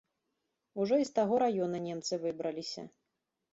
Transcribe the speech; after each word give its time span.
Ужо 0.83 0.97
і 1.03 1.09
з 1.09 1.13
таго 1.19 1.35
раёна 1.45 1.83
немцы 1.87 2.13
выбраліся. 2.27 2.89